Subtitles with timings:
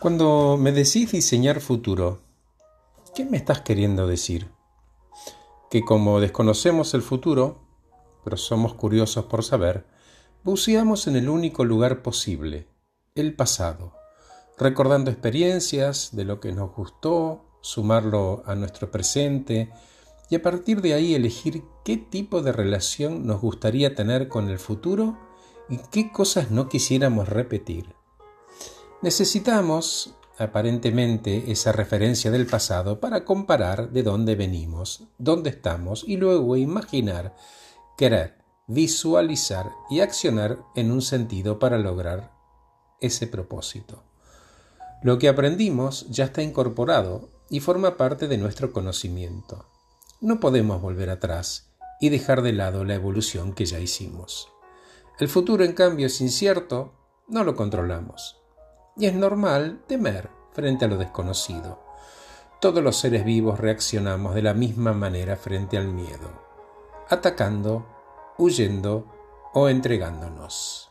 [0.00, 2.20] Cuando me decís diseñar futuro,
[3.16, 4.46] ¿qué me estás queriendo decir?
[5.72, 7.58] Que como desconocemos el futuro,
[8.22, 9.86] pero somos curiosos por saber,
[10.44, 12.68] buceamos en el único lugar posible,
[13.16, 13.92] el pasado,
[14.56, 19.68] recordando experiencias de lo que nos gustó, sumarlo a nuestro presente
[20.30, 24.60] y a partir de ahí elegir qué tipo de relación nos gustaría tener con el
[24.60, 25.18] futuro
[25.68, 27.97] y qué cosas no quisiéramos repetir.
[29.00, 36.56] Necesitamos, aparentemente, esa referencia del pasado para comparar de dónde venimos, dónde estamos y luego
[36.56, 37.36] imaginar,
[37.96, 42.32] querer, visualizar y accionar en un sentido para lograr
[43.00, 44.02] ese propósito.
[45.00, 49.66] Lo que aprendimos ya está incorporado y forma parte de nuestro conocimiento.
[50.20, 54.48] No podemos volver atrás y dejar de lado la evolución que ya hicimos.
[55.20, 56.94] El futuro, en cambio, es incierto,
[57.28, 58.37] no lo controlamos
[58.98, 61.78] y es normal temer frente a lo desconocido.
[62.60, 66.42] Todos los seres vivos reaccionamos de la misma manera frente al miedo,
[67.08, 67.86] atacando,
[68.36, 69.06] huyendo
[69.54, 70.90] o entregándonos.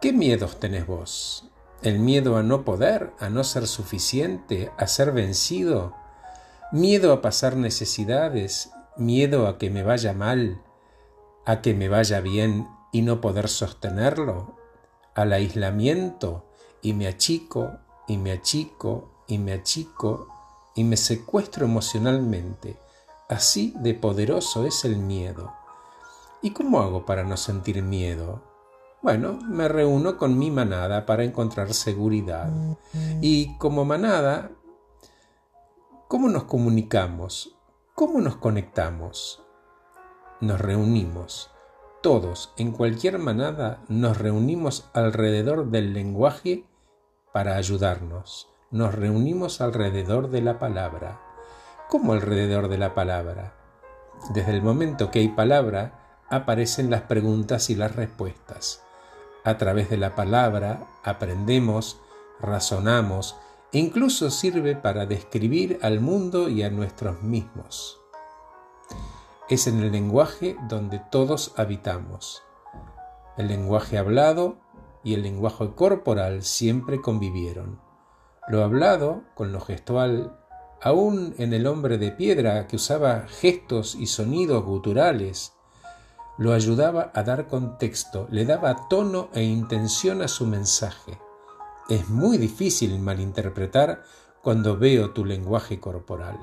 [0.00, 1.48] ¿Qué miedos tenés vos?
[1.82, 5.94] ¿El miedo a no poder, a no ser suficiente, a ser vencido?
[6.70, 8.70] ¿Miedo a pasar necesidades?
[8.96, 10.62] ¿Miedo a que me vaya mal?
[11.46, 14.56] ¿A que me vaya bien y no poder sostenerlo?
[15.14, 16.51] ¿Al aislamiento?
[16.82, 20.28] Y me achico y me achico y me achico
[20.74, 22.76] y me secuestro emocionalmente.
[23.28, 25.52] Así de poderoso es el miedo.
[26.42, 28.42] ¿Y cómo hago para no sentir miedo?
[29.00, 32.50] Bueno, me reúno con mi manada para encontrar seguridad.
[33.20, 34.50] Y como manada,
[36.08, 37.56] ¿cómo nos comunicamos?
[37.94, 39.42] ¿Cómo nos conectamos?
[40.40, 41.50] Nos reunimos.
[42.00, 46.64] Todos, en cualquier manada, nos reunimos alrededor del lenguaje
[47.32, 48.48] para ayudarnos.
[48.70, 51.20] Nos reunimos alrededor de la palabra.
[51.88, 53.54] ¿Cómo alrededor de la palabra?
[54.32, 58.82] Desde el momento que hay palabra, aparecen las preguntas y las respuestas.
[59.44, 62.00] A través de la palabra aprendemos,
[62.40, 63.36] razonamos,
[63.72, 67.98] e incluso sirve para describir al mundo y a nuestros mismos.
[69.48, 72.42] Es en el lenguaje donde todos habitamos.
[73.36, 74.61] El lenguaje hablado
[75.04, 77.80] y el lenguaje corporal siempre convivieron.
[78.48, 80.38] Lo hablado con lo gestual,
[80.80, 85.54] aún en el hombre de piedra que usaba gestos y sonidos guturales,
[86.38, 91.18] lo ayudaba a dar contexto, le daba tono e intención a su mensaje.
[91.88, 94.02] Es muy difícil malinterpretar
[94.42, 96.38] cuando veo tu lenguaje corporal.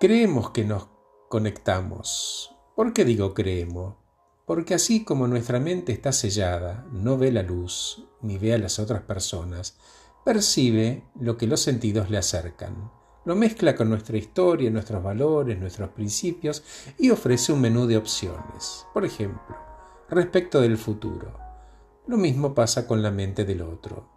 [0.00, 0.88] Creemos que nos
[1.28, 2.54] conectamos.
[2.74, 4.03] ¿Por qué digo creemos?
[4.46, 8.78] Porque así como nuestra mente está sellada, no ve la luz, ni ve a las
[8.78, 9.76] otras personas,
[10.24, 12.90] percibe lo que los sentidos le acercan,
[13.24, 16.62] lo mezcla con nuestra historia, nuestros valores, nuestros principios
[16.98, 18.84] y ofrece un menú de opciones.
[18.92, 19.56] Por ejemplo,
[20.10, 21.38] respecto del futuro.
[22.06, 24.10] Lo mismo pasa con la mente del otro.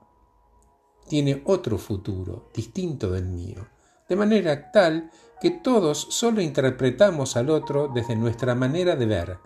[1.07, 3.65] Tiene otro futuro, distinto del mío,
[4.09, 5.09] de manera tal
[5.39, 9.37] que todos solo interpretamos al otro desde nuestra manera de ver,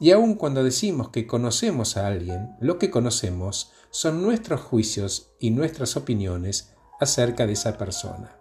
[0.00, 5.50] y aun cuando decimos que conocemos a alguien, lo que conocemos son nuestros juicios y
[5.50, 8.36] nuestras opiniones acerca de esa persona.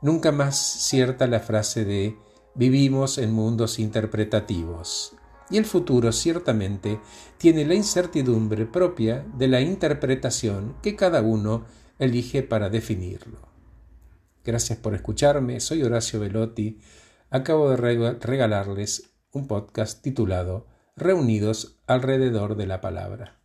[0.00, 2.16] Nunca más cierta la frase de
[2.54, 5.14] vivimos en mundos interpretativos.
[5.50, 7.00] Y el futuro ciertamente
[7.38, 11.64] tiene la incertidumbre propia de la interpretación que cada uno
[11.98, 13.48] elige para definirlo.
[14.44, 16.80] Gracias por escucharme, soy Horacio Velotti,
[17.30, 20.66] acabo de regalarles un podcast titulado
[20.96, 23.37] Reunidos alrededor de la palabra.